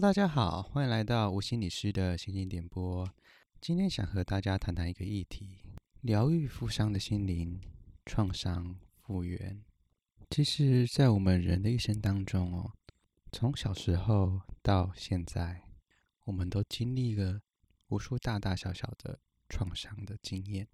[0.00, 3.06] 大家好，欢迎来到吴心理师的心情点播。
[3.60, 5.58] 今天想和大家谈谈一个议题：
[6.00, 7.60] 疗愈负伤的心灵，
[8.06, 9.62] 创伤复原。
[10.30, 12.72] 其实，在我们人的一生当中哦，
[13.30, 15.64] 从小时候到现在，
[16.24, 17.42] 我们都经历了
[17.88, 19.20] 无数大大小小的
[19.50, 20.66] 创伤的经验。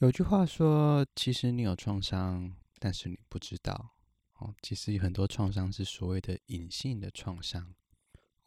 [0.00, 3.94] 有句话说：“其实你有创伤，但是你不知道。”
[4.36, 7.74] 哦，其实有很多创伤是所谓的隐性的创伤。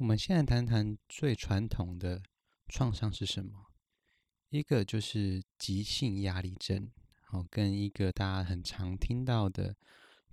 [0.04, 2.22] 我们现在谈谈最传统的
[2.68, 3.68] 创伤是什么？
[4.50, 6.92] 一个就是急性压力症，
[7.32, 9.78] 哦，跟一个大家很常听到的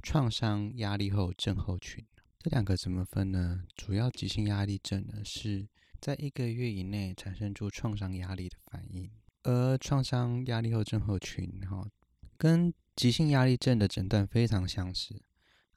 [0.03, 2.05] 创伤压力后症候群。
[2.41, 3.63] 这两个怎么分呢？
[3.77, 5.69] 主要急性压力症呢，是
[6.01, 9.09] 在一个月以内产生出创伤压力的反应，
[9.45, 11.89] 而创伤压力后症候群，哈，
[12.37, 15.23] 跟急性压力症的诊断非常相似。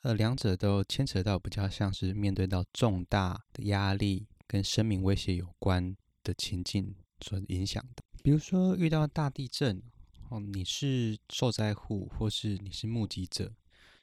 [0.03, 8.03] 呃，两者都牵扯到比较像是面对到重大的压力跟生命威胁有关的情境所影响的。
[8.21, 9.81] 比如说遇到大地震，
[10.29, 13.53] 哦，你是受灾户，或是你是目击者，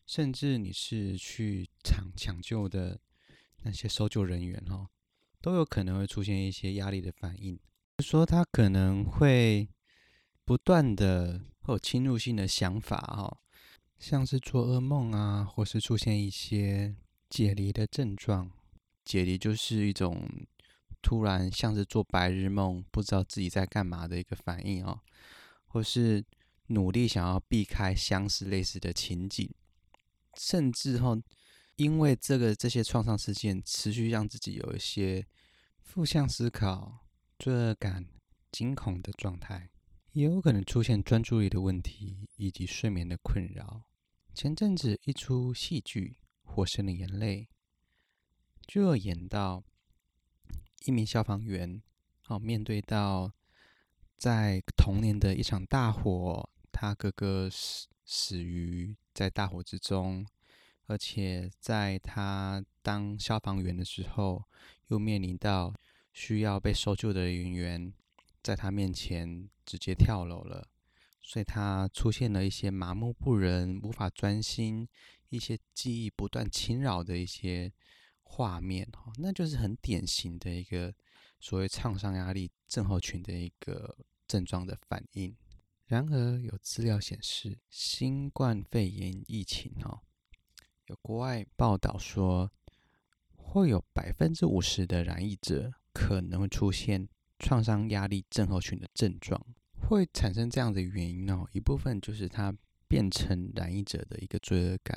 [0.06, 2.98] 甚至你是去抢抢救的
[3.64, 4.88] 那些搜救人员，哦，
[5.42, 7.60] 都有可能会出现一些压力的反应。
[7.98, 9.68] 说他可能会
[10.46, 13.36] 不断的会有侵入性的想法，哦。
[14.00, 16.96] 像是做噩梦啊，或是出现一些
[17.28, 18.50] 解离的症状。
[19.04, 20.26] 解离就是一种
[21.02, 25.00] 突然像是做白日梦，不知道自己在干嘛的一个反应哦，
[25.66, 26.24] 或是
[26.68, 29.52] 努力想要避开相似类似的情景，
[30.38, 31.20] 甚至后
[31.76, 35.26] 因为这个这些创伤事件持续让自己有一些
[35.82, 37.06] 负向思考、
[37.38, 38.06] 罪恶感、
[38.50, 39.68] 惊恐的状态，
[40.12, 43.82] 也有可能出现专注力的问题以及睡眠的困扰。
[44.32, 46.16] 前阵子一出戏剧
[46.50, 47.42] 《火神的眼泪》，
[48.66, 49.62] 就有演到
[50.86, 51.82] 一名消防员，
[52.28, 53.32] 哦，面对到
[54.16, 60.26] 在童年的一场大火，他哥哥死死于在大火之中，
[60.86, 64.44] 而且在他当消防员的时候，
[64.88, 65.74] 又面临到
[66.12, 67.92] 需要被搜救的人员
[68.42, 70.68] 在他面前直接跳楼了。
[71.22, 74.88] 所以他出现了一些麻木不仁、无法专心、
[75.28, 77.72] 一些记忆不断侵扰的一些
[78.22, 80.94] 画面，哈，那就是很典型的一个
[81.38, 85.36] 所谓创伤压力症候群的一个症状的反应。
[85.86, 90.02] 然而，有资料显示，新冠肺炎疫情，哈，
[90.86, 92.50] 有国外报道说，
[93.34, 97.08] 会有百分之五十的染疫者可能会出现
[97.40, 99.44] 创伤压力症候群的症状。
[99.96, 102.54] 会产生这样的原因哦，一部分就是他
[102.86, 104.96] 变成染疫者的一个罪恶感，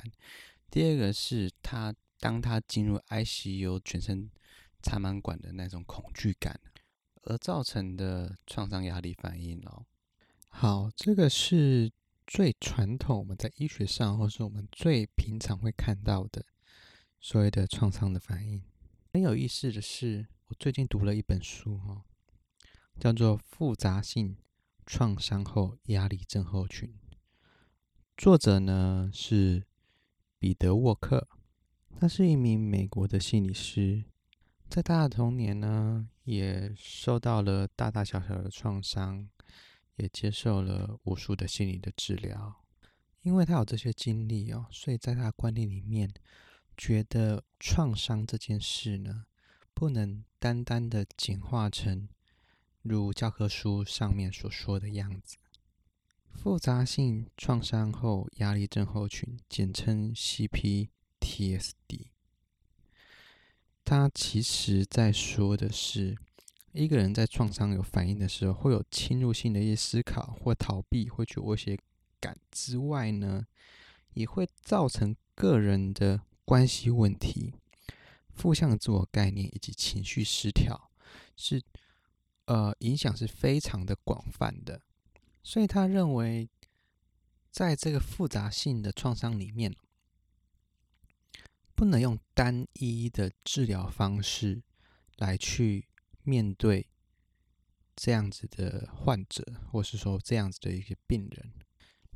[0.70, 4.30] 第二个是他当他进入 ICU 全身
[4.82, 6.60] 插满管的那种恐惧感，
[7.22, 9.84] 而造成的创伤压力反应哦。
[10.48, 11.90] 好，这个是
[12.24, 16.44] 最传统我们在医学上，或是我们最平常会看到的
[17.20, 18.62] 所谓的创伤的反应。
[19.12, 22.04] 很有意思的是，我最近读了一本书哈，
[23.00, 24.36] 叫做《复杂性》。
[24.86, 26.94] 创伤后压力症候群，
[28.16, 29.66] 作者呢是
[30.38, 31.26] 彼得沃克，
[31.98, 34.04] 他是一名美国的心理师，
[34.68, 39.28] 在他的童年呢也受到了大大小小的创伤，
[39.96, 42.62] 也接受了无数的心理的治疗。
[43.22, 46.12] 因为他有这些经历哦，所以在他的观念里面，
[46.76, 49.24] 觉得创伤这件事呢，
[49.72, 52.06] 不能单单的简化成。
[52.84, 55.38] 如教科书上面所说的样子，
[56.34, 60.88] 复杂性创伤后压力症候群，简称 CPTSD。
[63.86, 66.18] 它其实在说的是，
[66.72, 71.78] 一个人在创伤有反应的时候，会有侵入性的一些思考或逃避，会觉得威胁
[72.20, 73.46] 感之外呢，
[74.12, 77.54] 也会造成个人的关系问题、
[78.34, 80.90] 负向自我概念以及情绪失调，
[81.34, 81.62] 是。
[82.46, 84.82] 呃，影响是非常的广泛的，
[85.42, 86.50] 所以他认为，
[87.50, 89.74] 在这个复杂性的创伤里面，
[91.74, 94.62] 不能用单一的治疗方式
[95.16, 95.88] 来去
[96.22, 96.86] 面对
[97.96, 101.52] 这样子的患者，或是说这样子的一个病人。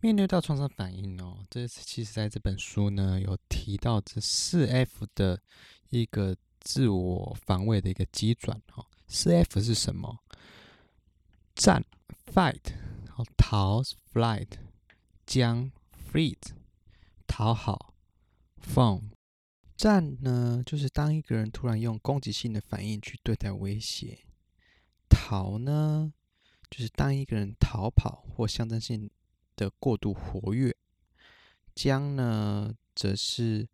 [0.00, 5.42] 面对到创伤反应哦，这其实在这本书呢有提到这四 F 的
[5.88, 8.86] 一个自我防卫的一个机转哈。
[9.08, 10.20] 四 F 是什么？
[11.54, 11.82] 战
[12.26, 12.74] （fight），
[13.08, 13.82] 好逃
[14.12, 14.50] （flight），
[15.26, 15.72] 将
[16.12, 16.52] （freeze），
[17.26, 17.94] 讨好
[18.62, 19.10] （fawn），
[19.76, 24.26] 战呢，就是当一个人突然用攻击性的反应去对待威胁；
[25.08, 26.12] 逃呢，
[26.70, 29.10] 就是当一个人逃跑或象征性
[29.56, 30.70] 的过度活跃；
[31.74, 33.66] 僵呢，则是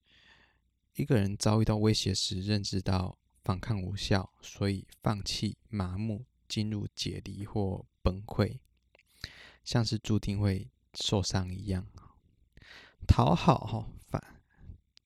[0.95, 8.59] 一个人遭遇到威胁时，认知到反抗无效，所以放弃、麻木、进入解离或崩溃，
[9.63, 11.87] 像是注定会受伤一样。
[13.07, 14.41] 讨好哈反，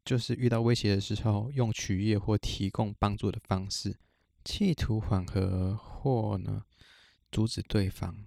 [0.05, 3.99] 就是遇到威胁的时候，用取悦或提供帮助的方式，
[4.45, 6.65] 企图缓和或呢
[7.33, 8.25] 阻止对方。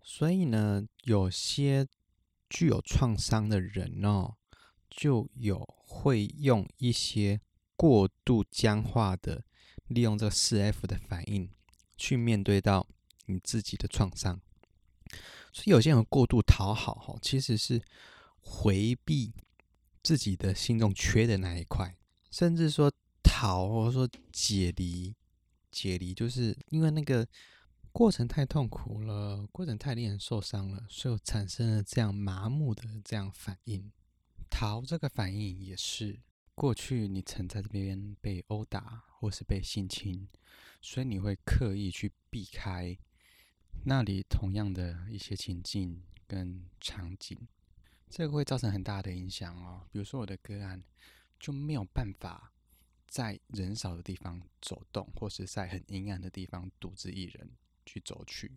[0.00, 1.88] 所以呢，有些
[2.48, 4.36] 具有创伤的人哦，
[4.88, 7.40] 就有会用一些
[7.76, 9.44] 过度僵化的，
[9.86, 11.48] 利用这个四 F 的反应
[11.96, 12.86] 去面对到
[13.26, 14.40] 你自己的创伤。
[15.52, 17.82] 所以有些人过度讨好哈，其实是。
[18.48, 19.32] 回避
[20.04, 21.96] 自己的心中缺的那一块，
[22.30, 22.92] 甚至说
[23.24, 25.16] 逃，或者说解离，
[25.72, 27.26] 解离就是因为那个
[27.90, 33.90] 过程太痛苦了，过程太令人受伤了，所以产生了这样麻木的这样反应。
[34.48, 36.20] 逃这个反应也是
[36.56, 40.26] 过去你曾在这边被殴打或是被性侵，
[40.80, 42.96] 所以你会刻意去避开
[43.84, 47.46] 那里同样的一些情境跟场景。
[48.08, 49.86] 这个会造成很大的影响哦。
[49.92, 50.82] 比如说，我的个案
[51.38, 52.50] 就没有办法
[53.06, 57.50] 在人少的地方走动，或是在很阴暗的地方独自一人
[57.84, 58.56] 去走去，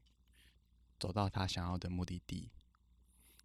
[0.97, 2.49] 走到他想要的目的地，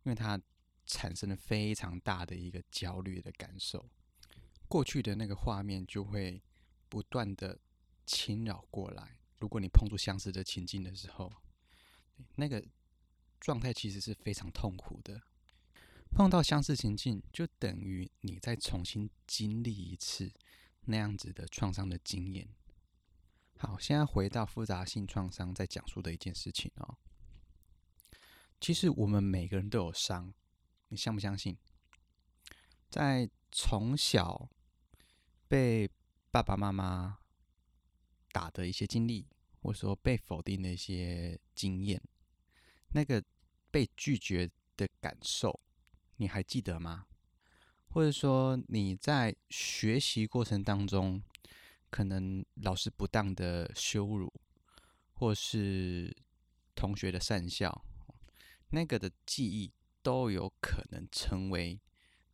[0.04, 0.40] 因为他
[0.86, 3.90] 产生了非常大的一个焦虑的感受。
[4.74, 6.42] 过去的那个画面就会
[6.88, 7.60] 不断的
[8.04, 9.20] 侵扰过来。
[9.38, 11.32] 如果你碰触相似的情境的时候，
[12.34, 12.60] 那个
[13.38, 15.22] 状态其实是非常痛苦的。
[16.10, 20.32] 碰到相似情境，就等于你再重新经历一次
[20.86, 22.48] 那样子的创伤的经验。
[23.56, 26.98] 好，现在回到复杂性创伤在讲述的一件事情哦。
[28.60, 30.34] 其实我们每个人都有伤，
[30.88, 31.56] 你相不相信？
[32.90, 34.48] 在从小
[35.48, 35.88] 被
[36.30, 37.18] 爸爸妈妈
[38.32, 39.26] 打的一些经历，
[39.60, 42.02] 或者说被否定的一些经验，
[42.88, 43.22] 那个
[43.70, 45.60] 被拒绝的感受。
[46.16, 47.06] 你还记得吗？
[47.88, 51.22] 或者说你在学习过程当中，
[51.90, 54.32] 可能老师不当的羞辱，
[55.12, 56.16] 或是
[56.74, 57.84] 同学的讪笑，
[58.70, 61.80] 那个的记忆都有可能成为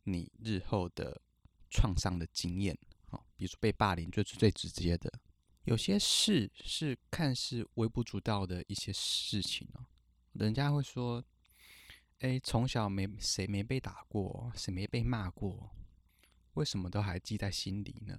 [0.05, 1.21] 你日后的
[1.69, 2.75] 创伤的经验。
[3.41, 5.11] 哦，比如被霸凌，就是最直接的。
[5.63, 9.85] 有些事是看似微不足道的一些事情哦，
[10.33, 11.23] 人家会说。
[12.19, 15.75] 哎，从小没谁没被打过，谁没被骂过，
[16.53, 18.15] 为什么都还记在心里呢？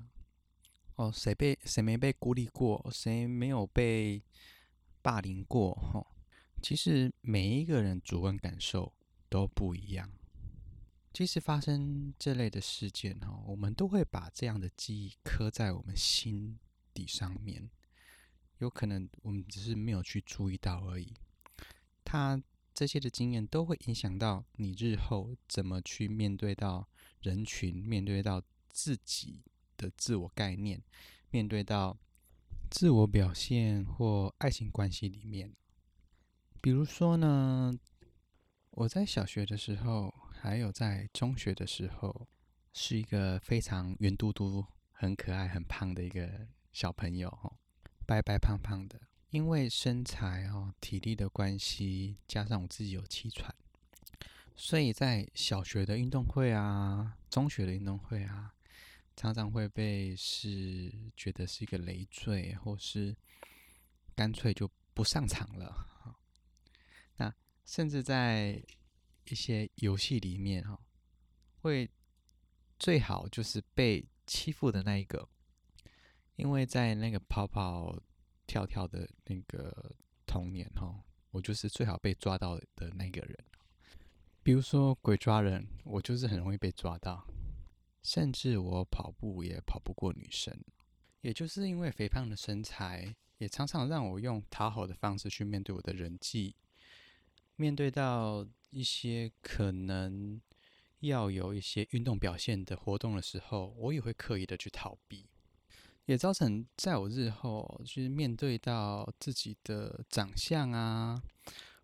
[0.96, 4.20] 哦，谁被谁没被孤立过，谁没有被
[5.02, 5.70] 霸凌过？
[5.94, 6.04] 哦，
[6.60, 8.92] 其实每一个人主观感受
[9.28, 10.10] 都不一样。
[11.12, 16.58] 即使发生这类的事件，哈，我们都会把这样的记忆刻在我们心
[16.94, 17.70] 底上面。
[18.58, 21.14] 有可能我们只是没有去注意到而已。
[22.04, 22.42] 他。
[22.74, 26.88] 这些的经验都会影响到你日后怎么去面对到
[27.20, 29.42] 人群，面对到自己
[29.76, 30.82] 的自我概念，
[31.30, 31.98] 面对到
[32.70, 35.54] 自我表现或爱情关系里面。
[36.62, 37.78] 比如说呢，
[38.70, 40.12] 我在小学的时候，
[40.42, 42.26] 还有在中学的时候，
[42.72, 47.30] 是一个非常圆嘟嘟、很可爱、很胖的一个小朋友，
[48.04, 49.00] 白白胖胖的。
[49.30, 53.54] 因为身材哦、体力的关系，加上我自己有气喘，
[54.56, 58.52] 所以在小学的运动会啊、中学的运动会啊，
[59.14, 63.16] 常常会被是觉得是一个累赘，或是
[64.16, 65.86] 干脆就不上场了。
[67.18, 67.32] 那
[67.64, 68.60] 甚至在
[69.30, 70.78] 一些游戏里面哈，
[71.60, 71.90] 会
[72.78, 75.28] 最好就是被欺负的那一个，
[76.36, 78.02] 因为在那个跑跑。
[78.44, 79.94] 跳跳的那个
[80.26, 83.38] 童年哈，我就是最好被抓到的那个人。
[84.42, 87.26] 比如说鬼抓人，我就是很容易被抓到。
[88.02, 90.54] 甚至我跑步也跑不过女生，
[91.22, 96.54] 也就是因为肥胖的身材，也常常让我用讨好的方式去面对我的人际。
[97.56, 100.40] 面对到一些可能
[101.00, 105.28] 要有一些运动表现的活动的时候，我也会刻意的去逃避。
[106.06, 111.22] 也造成在我日后就是面对到自己的长相啊，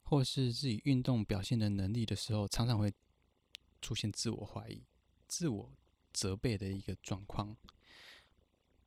[0.02, 2.92] 或是自己运动表现的能力的时候，常常会
[3.80, 4.82] 出现自我怀疑、
[5.28, 5.72] 自我
[6.12, 7.56] 责备的一个状况。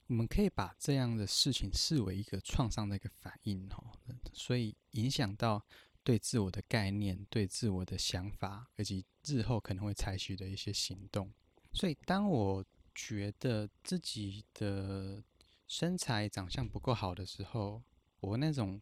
[0.07, 3.97] 我们可以把这样的事情视为一个创伤的一个反应哦，
[4.33, 5.65] 所以影响到
[6.03, 11.31] 对自我的概念、对自我的想法，以及日后可能会采取的一些行动。
[11.73, 15.23] 所以，当我觉得自己的
[15.67, 17.81] 身材长相不够好的时候，
[18.19, 18.81] 我那种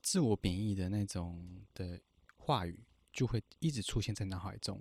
[0.00, 2.00] 自我贬义的那种的
[2.36, 4.80] 话语就会一直出现在脑海中，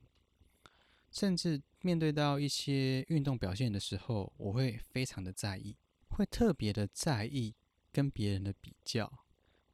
[1.09, 5.75] 甚至面对到一些运动表现的时候，我会非常的在意。
[6.09, 7.55] 会特别的在意
[7.91, 9.25] 跟别人的比较，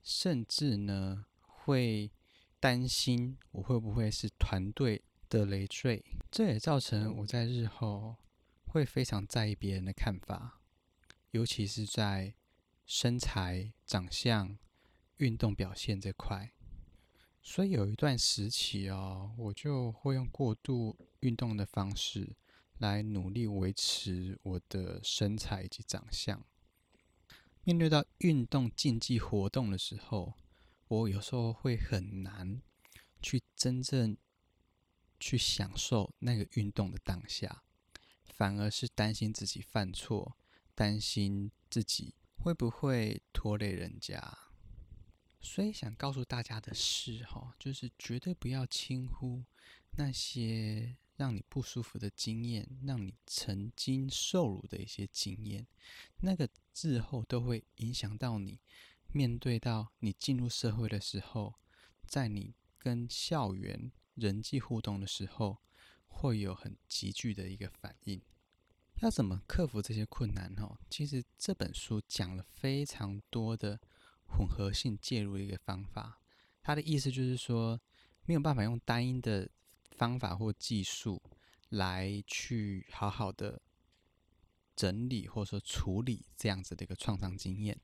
[0.01, 1.25] 甚至呢
[1.65, 2.11] 会
[2.59, 8.17] 担心我会不会是团队的累赘，这也造成我在日后
[8.65, 10.61] 会非常在意别人的看法，
[11.31, 12.35] 尤其是在
[12.85, 14.57] 身材、长相、
[15.17, 16.51] 运动表现这块。
[17.41, 22.35] 所以有一段时期哦，我就会用过度运动的方式。
[22.79, 26.43] 来努力维持我的身材以及长相。
[27.63, 30.33] 面对到运动竞技活动的时候，
[30.93, 32.61] 我有时候会很难
[33.19, 34.15] 去真正
[35.19, 37.63] 去享受那个运动的当下，
[38.25, 40.37] 反而是担心自己犯错，
[40.75, 44.37] 担心自己会不会拖累人家。
[45.41, 49.43] 所以想告诉大家的是，哈，就是绝对不要轻忽
[49.97, 50.97] 那些。
[51.15, 55.67] 让你不舒服的经验，让你曾经受辱的一些经验，
[56.21, 56.49] 那个
[56.81, 58.59] 日后都会影响到你
[59.13, 61.53] 面对到你进入社会的时候，
[62.05, 65.59] 在你跟校园人际互动的时候，
[66.07, 68.21] 会有很急剧的一个反应。
[69.01, 70.53] 要怎么克服这些困难？
[70.57, 73.79] 哦，其实这本书讲了非常多的
[74.25, 76.19] 混合性介入的一个方法。
[76.61, 77.79] 他的意思就是说，
[78.25, 79.49] 没有办法用单一的。
[79.95, 81.21] 方法或技术
[81.69, 83.61] 来去好好的
[84.75, 87.79] 整理或者说处理这样子的一个创伤经验，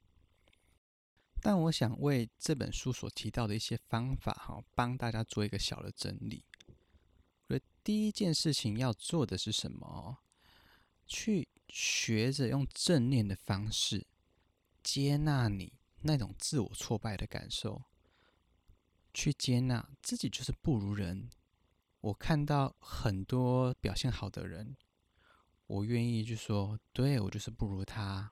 [1.41, 6.43] 但我想为这本书所提到的一些方法哈，帮大家做一个小的整理。
[7.47, 10.19] 而第一件事情要做的是什么？
[11.07, 14.05] 去学着用正念的方式
[14.83, 17.83] 接纳你那种自我挫败的感受，
[19.13, 21.29] 去接纳自己就是不如人。
[22.01, 24.77] 我看到很多表现好的人，
[25.65, 28.31] 我愿意就说，对，我就是不如他。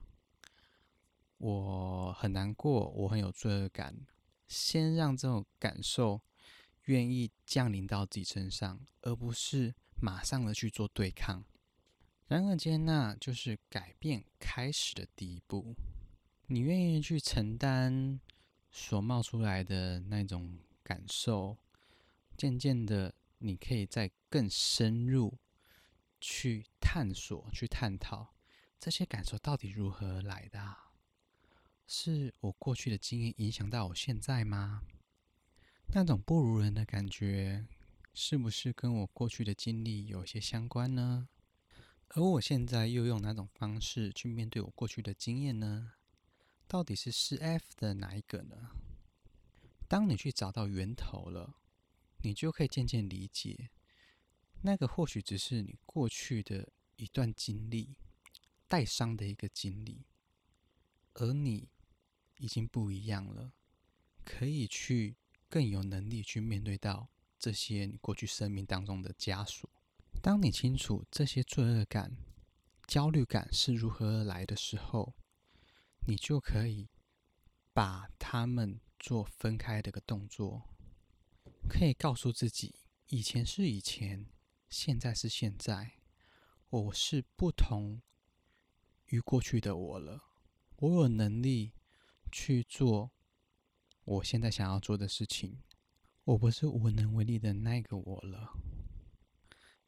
[1.38, 4.06] 我很难过，我很有罪恶感。
[4.46, 6.20] 先让这种感受
[6.84, 11.44] 愿意降临到自己身上，而不是马上的去做对抗。
[12.26, 15.74] 然而，接纳就是改变开始的第一步。
[16.46, 18.20] 你愿意去承担
[18.70, 21.56] 所冒出来的那种感受，
[22.36, 23.14] 渐渐的。
[23.40, 25.38] 你可以再更深入
[26.20, 28.34] 去探索、去探讨
[28.80, 30.87] 这些感受到底如何来的？
[31.90, 34.82] 是我过去的经验影响到我现在吗？
[35.94, 37.66] 那种不如人的感觉，
[38.12, 41.28] 是不是跟我过去的经历有些相关呢？
[42.10, 45.94] 而我现在又用哪种方式去面对我过去的经验呢？
[46.66, 48.70] 到底是是 F 的哪一个呢？
[49.88, 51.56] 当你去找到源头了。
[52.20, 53.70] 你就可以渐渐理解，
[54.62, 57.96] 那个或许只是你过去的一段经历，
[58.66, 60.04] 带伤的一个经历，
[61.14, 61.68] 而你
[62.38, 63.52] 已经不一样了，
[64.24, 65.16] 可以去
[65.48, 69.68] 更有能力去面对到这些你过去生命当中的枷锁。
[70.20, 72.16] 当你清楚这些罪恶感、
[72.86, 75.14] 焦虑感是如何而来的时候，
[76.06, 76.88] 你就可以
[77.72, 80.62] 把它们做分开的个动作。
[81.68, 82.74] 可以告诉自己，
[83.08, 84.26] 以前是以前，
[84.70, 85.92] 现在是现在，
[86.70, 88.00] 我是不同
[89.06, 90.24] 于过去的我了。
[90.76, 91.72] 我有能力
[92.30, 93.10] 去做
[94.04, 95.62] 我现在想要做的事情，
[96.24, 98.52] 我不是无能为力的那个我了，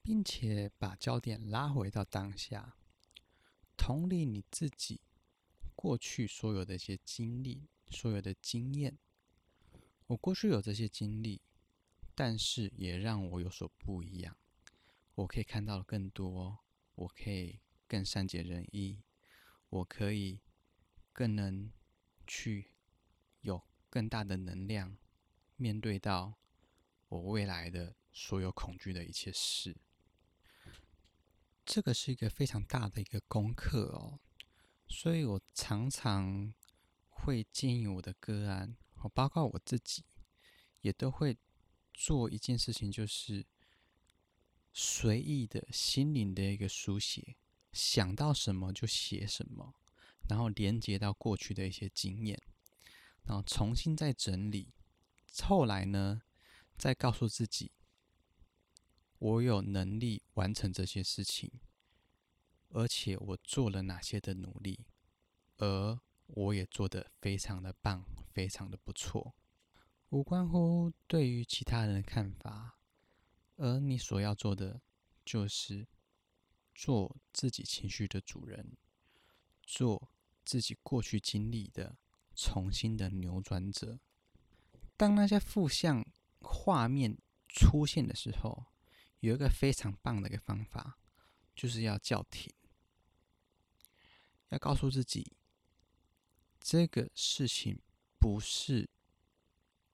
[0.03, 2.77] 并且把焦点拉回到当下，
[3.77, 5.01] 同理你自己
[5.75, 8.99] 过去所有的一些经历、所有的经验。
[10.07, 11.43] 我过去有这些经历。
[12.13, 14.37] 但是也让我有所不一样，
[15.15, 16.59] 我可以看到更多，
[16.95, 19.01] 我可以更善解人意，
[19.71, 20.41] 我可以
[21.15, 21.73] 更能
[22.33, 22.77] 去
[23.41, 24.97] 有更大的能量
[25.57, 26.35] 面对到
[27.09, 29.77] 我未来的所有恐惧的一切事。
[31.65, 34.21] 这个是一个非常大的一个功课哦，
[34.87, 36.55] 所以我常常
[37.09, 40.05] 会建议我的个案，我包括我自己，
[40.83, 41.37] 也都会。
[41.93, 43.45] 做一件事情，就是
[44.73, 47.37] 随意的心灵的一个书写，
[47.75, 49.75] 想到什么就写什么，
[50.31, 52.41] 然后连接到过去的一些经验，
[53.25, 54.73] 然后重新再整理，
[55.43, 56.23] 后来呢，
[56.79, 57.73] 再告诉自己，
[59.19, 61.51] 我有能力完成这些事情，
[62.69, 64.87] 而且我做了哪些的努力，
[65.57, 69.35] 而我也做得非常的棒，非常的不错，
[70.11, 72.79] 无关乎对于其他人的看法。
[73.57, 74.81] 而你所要做的，
[75.25, 75.89] 就是
[76.73, 78.77] 做自己情绪的主人，
[79.65, 80.13] 做
[80.45, 81.97] 自己过去经历的
[82.35, 83.99] 重新的扭转者。
[84.97, 86.05] 当那些负向
[86.41, 87.17] 画面
[87.49, 88.67] 出现的时候，
[89.21, 90.99] 有一个非常棒的一个方法，
[91.55, 92.53] 就是要叫停，
[94.49, 95.33] 要告诉自己，
[96.59, 97.81] 这个事情
[98.19, 98.89] 不是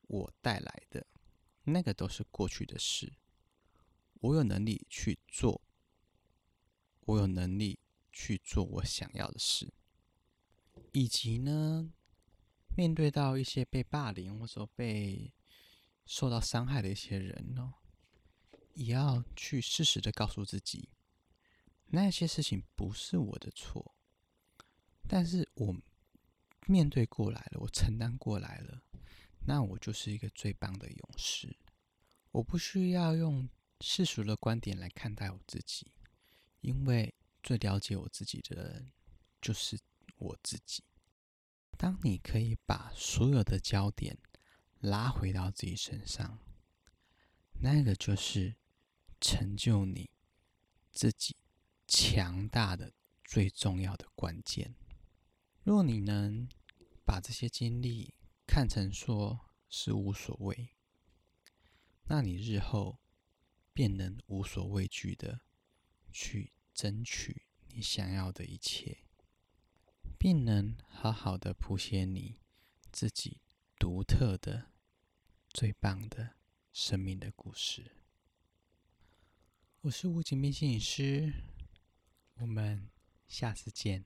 [0.02, 1.06] 我带来的，
[1.64, 3.12] 那个都是过去的事。
[4.20, 5.60] 我有能力去做，
[7.00, 7.78] 我有能力
[8.12, 9.72] 去做我想要的事，
[10.96, 11.92] 以及呢，
[12.74, 15.30] 面对到一些被霸凌或者被
[16.06, 17.74] 受到伤害的一些人哦，
[18.72, 20.88] 也要去适时的告诉自己，
[21.88, 23.94] 那些事情不是我的错，
[25.06, 25.76] 但是我
[26.66, 28.82] 面对过来了，我承担过来了，
[29.46, 31.54] 那我就是一个最棒的勇士，
[32.30, 33.46] 我不需要用。
[33.82, 35.92] 世俗的观点来看待我自己，
[36.62, 38.90] 因为最了解我自己的人
[39.42, 39.78] 就是
[40.16, 40.84] 我自己。
[41.78, 44.18] 当你可以把所有的焦点
[44.80, 46.38] 拉回到自己身上，
[47.60, 48.56] 那个就是
[49.20, 50.10] 成就你
[50.90, 51.36] 自己
[51.86, 52.92] 强大的
[53.24, 54.74] 最重要的关键。
[55.62, 56.48] 若你能
[57.04, 58.14] 把这些经历
[58.46, 60.70] 看成说是无所谓，
[62.04, 62.98] 那你日后。
[63.76, 65.42] 便能无所畏惧的
[66.10, 69.04] 去争取你想要的一切，
[70.26, 72.40] 并能好好的谱写你
[72.90, 73.40] 自己
[73.78, 74.72] 独特的
[75.50, 76.30] 最棒的
[76.72, 77.92] 生命的故事。
[79.82, 81.32] 我是吴景斌摄影师
[82.40, 82.90] 我们
[83.28, 84.02] 下次见。